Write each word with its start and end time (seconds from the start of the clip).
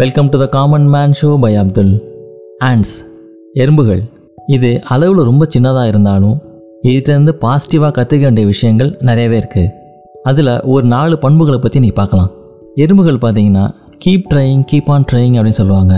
Welcome 0.00 0.28
to 0.32 0.38
the 0.40 0.46
common 0.54 0.86
man 0.94 1.14
show 1.18 1.28
by 1.42 1.50
Abdul 1.60 1.92
ants 2.68 2.92
எறும்புகள். 3.62 4.00
இது 4.54 4.70
அளவில் 4.94 5.22
ரொம்ப 5.28 5.44
சின்னதாக 5.54 5.90
இருந்தாலும் 5.92 6.34
இதுலேருந்து 6.90 7.32
பாசிட்டிவாக 7.44 7.92
கற்றுக்க 7.98 8.24
வேண்டிய 8.28 8.46
விஷயங்கள் 8.50 8.90
நிறையவே 9.08 9.36
இருக்குது 9.42 9.70
அதில் 10.30 10.52
ஒரு 10.74 10.84
நாலு 10.94 11.16
பண்புகளை 11.22 11.58
பற்றி 11.62 11.80
நீ 11.84 11.90
பார்க்கலாம். 12.00 12.30
எறும்புகள் 12.84 13.20
பார்த்தீங்கன்னா 13.22 13.64
keep 14.04 14.26
trying 14.32 14.66
keep 14.72 14.90
on 14.94 15.06
trying 15.12 15.36
அப்படின்னு 15.36 15.60
சொல்லுவாங்க. 15.60 15.94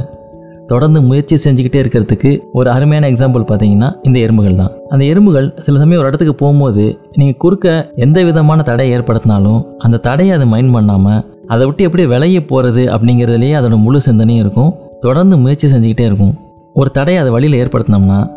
தொடர்ந்து 0.72 1.00
முயற்சி 1.08 1.38
செஞ்சுக்கிட்டே 1.46 1.80
இருக்கிறதுக்கு 1.82 2.30
ஒரு 2.60 2.70
அருமையான 2.74 3.08
எக்ஸாம்பிள் 3.12 3.44
பார்த்தீங்கன்னா 3.50 3.88
இந்த 4.08 4.18
எறும்புகள் 4.26 4.60
தான். 4.62 4.72
அந்த 4.92 5.02
எறும்புகள் 5.12 5.48
சில 5.66 5.78
சமயம் 5.82 6.02
ஒரு 6.02 6.10
இடத்துக்கு 6.10 6.36
போகும்போது 6.42 6.84
நீங்கள் 7.18 7.40
குறுக்க 7.44 7.66
எந்த 8.06 8.24
விதமான 8.28 8.62
தடை 8.70 8.86
ஏற்படுத்தினாலும் 8.98 9.60
அந்த 9.86 10.02
தடையை 10.08 10.34
அதை 10.38 10.48
மைண்ட் 10.54 10.74
பண்ணாமல் 10.76 11.20
அதை 11.48 11.66
விட்டு 11.66 11.84
எப்படி 11.84 12.06
விலகி 12.06 12.42
போகிறது 12.42 12.86
அப்படிங்கிறதுலேயே 12.86 13.54
அதோட 13.60 13.76
முழு 13.76 14.00
சிந்தனையும் 14.00 14.44
இருக்கும். 14.46 14.74
தொடர்ந்து 15.00 15.36
முயற்சி 15.36 15.68
செஞ்சுக்கிட்டே 15.68 16.00
இருக்கும். 16.00 16.34
ஒரு 16.74 16.90
தடையை 16.90 17.22
அதை 17.22 17.32
வழியில் 17.32 17.66
ஏற்படுத்தினோம்னா 17.66 18.30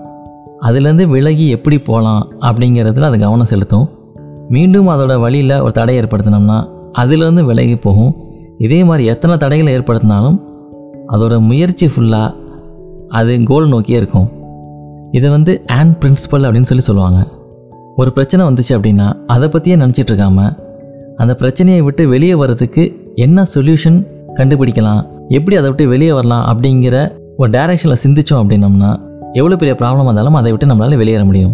அதுலேருந்து 0.61 1.07
விலகி 1.07 1.49
எப்படி 1.49 1.79
போகலாம் 1.79 2.31
அப்படிங்கிறதுல 2.39 3.01
அது 3.01 3.19
கவனம் 3.19 3.45
செலுத்தும். 3.45 3.89
மீண்டும் 4.49 4.89
அதோட 4.89 5.19
வழியில் 5.19 5.59
ஒரு 5.59 5.71
தடை 5.71 5.99
ஏற்படுத்தினோம்னா 5.99 6.67
அதுலேருந்து 6.99 7.43
விலகி 7.43 7.75
போகும். 7.75 8.15
இதே 8.57 8.83
மாதிரி 8.83 9.07
எத்தனை 9.07 9.37
தடைகளை 9.37 9.77
ஏற்படுத்தினாலும் 9.77 10.39
அதோட 11.07 11.39
முயற்சி 11.39 11.87
ஃபுல்லாக 11.87 12.33
அது 13.07 13.43
கோல் 13.43 13.67
நோக்கியே 13.67 13.97
இருக்கும். 13.97 14.29
இதை 15.11 15.29
வந்து 15.29 15.61
ஆன் 15.67 15.97
பிரின்சிபல் 15.99 16.45
அப்படின்னு 16.45 16.61
சொல்லி 16.61 16.83
சொல்லுவாங்க. 16.83 17.27
ஒரு 17.95 18.13
பிரச்சனை 18.13 18.45
வந்துச்சு 18.45 18.69
அப்படின்னா 18.69 19.13
அதை 19.27 19.47
பற்றியே 19.47 19.75
நினச்சிட்டு 19.75 20.11
இருக்காம 20.11 20.69
அந்த 21.15 21.35
பிரச்சனையை 21.35 21.81
விட்டு 21.81 22.07
வெளியே 22.07 22.35
வர்றதுக்கு 22.35 23.00
என்ன 23.25 23.45
சொல்யூஷன் 23.53 23.97
கண்டுபிடிக்கலாம்? 24.37 25.01
எப்படி 25.37 25.55
அதை 25.59 25.67
விட்டு 25.69 25.85
வெளியே 25.93 26.13
வரலாம் 26.17 26.45
அப்படிங்கிற 26.51 26.95
ஒரு 27.41 27.49
டைரக்ஷனில் 27.55 28.01
சிந்தித்தோம் 28.03 28.41
அப்படின்னம்னா 28.41 28.91
எவ்வளோ 29.39 29.55
பெரிய 29.61 29.73
ப்ராப்ளம் 29.81 30.07
இருந்தாலும் 30.07 30.37
அதை 30.39 30.49
விட்டு 30.53 30.69
நம்மளால் 30.69 31.01
வெளியேற 31.01 31.23
முடியும். 31.29 31.53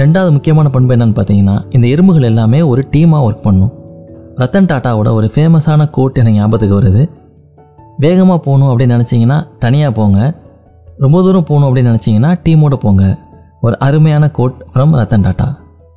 ரெண்டாவது 0.00 0.30
முக்கியமான 0.36 0.66
பண்பு 0.74 0.92
என்னென்னு 0.94 1.16
பார்த்தீங்கன்னா 1.18 1.56
இந்த 1.76 1.86
எறும்புகள் 1.94 2.28
எல்லாமே 2.30 2.60
ஒரு 2.72 2.82
டீமாக 2.92 3.26
ஒர்க் 3.28 3.46
பண்ணும். 3.46 3.72
ரத்தன் 4.42 4.68
டாட்டாவோட 4.70 5.08
ஒரு 5.18 5.28
ஃபேமஸான 5.34 5.86
கோட் 5.96 6.18
எனக்கு 6.22 6.40
ஞாபகத்துக்கு 6.40 6.78
வருது. 6.80 7.02
வேகமாக 8.04 8.38
போகணும் 8.46 8.70
அப்படின்னு 8.70 8.96
நினச்சிங்கன்னா 8.96 9.38
தனியாக 9.64 9.92
போங்க. 9.98 10.18
ரொம்ப 11.04 11.16
தூரம் 11.26 11.48
போகணும் 11.48 11.68
அப்படின்னு 11.68 11.92
நினச்சிங்கன்னா 11.92 12.30
டீமோட 12.44 12.76
போங்க. 12.84 13.04
ஒரு 13.66 13.76
அருமையான 13.86 14.24
quote 14.38 14.58
from 14.72 14.94
Ratan 15.00 15.26
Tata. 15.26 15.48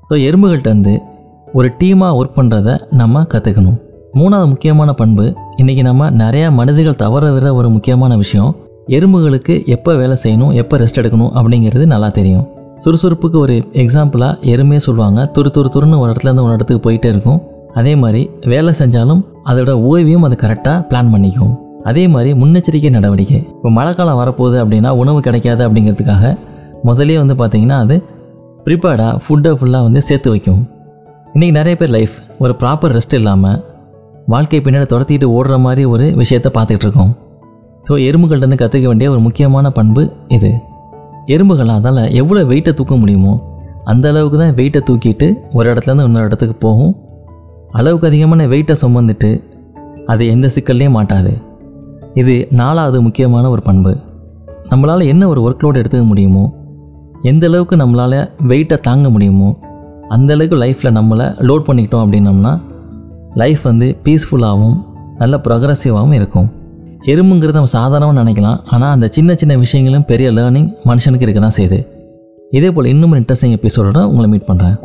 So 0.09 0.13
எறும்புகள்கிட்ட 0.27 0.69
வந்து 0.75 0.93
ஒரு 1.57 1.67
டீமாக 1.79 2.17
ஒர்க் 2.19 2.37
பண்ணுறத 2.39 2.69
நம்ம 3.01 3.23
கற்றுக்கணும் 3.33 3.79
மூணாவது 4.19 4.47
முக்கியமான 4.49 4.93
பண்பு 4.93 5.25
இன்றைக்கி 5.61 5.83
நம்ம 5.87 6.07
நிறையா 6.21 6.47
மனிதர்கள் 6.57 6.97
தவற 7.01 7.51
ஒரு 7.59 7.69
முக்கியமான 7.75 8.17
விஷயம் 8.17 8.49
எறும்புகளுக்கு 8.95 9.53
எப்போ 9.75 9.91
வேலை 10.01 10.15
செய்யணும் 10.23 10.51
எப்போ 10.61 10.77
ரெஸ்ட் 10.81 10.99
எடுக்கணும் 11.01 11.31
அப்படிங்கிறது 11.39 11.85
நல்லா 11.85 12.09
தெரியும். 12.09 12.45
சுறுசுறுப்புக்கு 12.83 13.37
ஒரு 13.37 13.55
எக்ஸாம்பிளாக 13.83 14.49
எறுமே 14.53 14.77
சொல்லுவாங்க. 14.79 15.31
துரு 15.35 15.49
துரு 15.57 15.69
துருன்னு 15.75 15.99
ஒரு 16.03 16.09
இடத்துலேருந்து 16.11 16.45
ஒரு 16.47 16.53
இடத்துக்கு 16.57 16.83
போயிட்டே 16.87 17.09
இருக்கும். 17.13 17.39
அதே 17.73 17.93
மாதிரி 17.95 18.29
வேலை 18.53 18.73
செஞ்சாலும் 18.81 19.21
அதோட 19.51 19.71
ஓய்வையும் 19.91 20.25
அதை 20.27 20.37
கரெக்டாக 20.43 20.77
பிளான் 20.89 21.11
பண்ணிக்கும். 21.13 21.53
அதே 21.83 22.07
மாதிரி 22.07 22.31
முன்னெச்சரிக்கை 22.41 22.91
நடவடிக்கை. 22.97 23.39
இப்போ 23.55 23.69
மழை 23.77 23.93
காலம் 23.93 24.19
வரப்போகுது 24.21 24.57
அப்படின்னா 24.63 24.89
உணவு 25.03 25.19
கிடைக்காது 25.19 25.61
அப்படிங்கிறதுக்காக 25.67 26.35
முதலே 26.89 27.17
வந்து 27.23 27.35
பார்த்திங்கன்னா 27.41 27.79
அது 27.85 27.97
ப்ரிப்பேர்டாக 28.65 29.13
ஃபுட்டை 29.25 29.51
ஃபுல்லாக 29.59 29.87
வந்து 29.87 30.01
சேர்த்து 30.01 30.29
வைக்கும். 30.29 30.61
இன்றைக்கி 31.33 31.53
நிறைய 31.61 31.75
பேர் 31.81 31.93
லைஃப் 31.97 32.15
ஒரு 32.43 32.55
ப்ராப்பர் 32.61 32.93
ரெஸ்ட் 32.97 33.19
இல்லாமல் 33.19 33.59
வாழ்க்கை 34.31 34.59
பின்னாடி 34.65 34.87
துரத்திட்டு 34.91 35.27
ஓடுற 35.37 35.55
மாதிரி 35.65 35.83
ஒரு 35.93 36.05
விஷயத்தை 36.21 36.49
பார்த்துக்கிட்டு 36.55 36.87
இருக்கோம். 36.87 37.11
ஸோ 37.85 37.93
எறும்புகள்கிட்ட 38.07 38.57
கற்றுக்க 38.61 38.85
வேண்டிய 38.91 39.07
ஒரு 39.13 39.21
முக்கியமான 39.27 39.69
பண்பு 39.77 40.01
இது. 40.37 40.51
எறும்புகள் 41.33 41.71
அதால் 41.77 42.03
எவ்வளோ 42.21 42.41
வெயிட்டை 42.51 42.71
தூக்க 42.79 42.95
முடியுமோ 43.01 43.33
அந்த 43.91 44.05
அளவுக்கு 44.11 44.37
தான் 44.41 44.55
வெயிட்டை 44.59 44.81
தூக்கிட்டு 44.89 45.27
ஒரு 45.57 45.65
இடத்துலேருந்து 45.71 46.05
இன்னொரு 46.09 46.27
இடத்துக்கு 46.29 46.55
போகும். 46.65 46.93
அளவுக்கு 47.79 48.07
அதிகமான 48.09 48.47
வெயிட்டை 48.53 48.75
சுமந்துட்டு 48.83 49.31
அது 50.11 50.23
எந்த 50.33 50.47
சிக்கல்லையும் 50.55 50.97
மாட்டாது. 50.97 51.33
இது 52.21 52.35
நாலாவது 52.61 52.97
முக்கியமான 53.07 53.49
ஒரு 53.53 53.61
பண்பு. 53.69 53.93
நம்மளால் 54.71 55.09
என்ன 55.11 55.23
ஒரு 55.33 55.39
ஒர்க் 55.47 55.63
லோடு 55.65 55.79
எடுத்துக்க 55.81 56.05
முடியுமோ 56.11 56.43
எந்த 57.31 57.45
அளவுக்கு 57.49 57.75
நம்மளால் 57.83 58.19
வெயிட்டை 58.49 58.77
தாங்க 58.87 59.07
முடியுமோ 59.15 59.49
அந்தளவுக்கு 60.15 60.57
லைஃப்பில் 60.63 60.97
நம்மளை 60.99 61.27
லோட் 61.47 61.67
பண்ணிக்கிட்டோம் 61.67 62.03
அப்படின்னம்னா 62.05 62.53
லைஃப் 63.33 63.61
வந்து 63.63 63.97
பீஸ்ஃபுல்லாகவும் 64.03 64.77
நல்ல 65.17 65.37
ப்ரொக்ரஸிவாகவும் 65.37 66.13
இருக்கும். 66.13 66.51
எறும்புங்கிறது 67.05 67.59
நம்ம 67.59 67.65
சாதாரணமாக 67.65 68.19
நினைக்கலாம். 68.21 68.59
ஆனால் 68.65 68.91
அந்த 68.91 69.07
சின்ன 69.11 69.35
சின்ன 69.35 69.57
விஷயங்களும் 69.57 70.05
பெரிய 70.05 70.31
லேர்னிங் 70.31 70.73
மனுஷனுக்கு 70.85 71.21
இருக்க 71.21 71.39
தான் 71.39 71.57
செய்யுது. 71.57 71.87
இதே 72.49 72.71
போல் 72.71 72.85
இன்னும் 72.85 73.13
இன்ட்ரெஸ்டிங் 73.13 73.55
எபிசோடோட 73.61 74.03
உங்களை 74.03 74.29
மீட் 74.29 74.47
பண்ணுறேன் 74.47 74.77